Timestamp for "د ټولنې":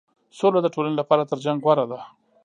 0.63-0.95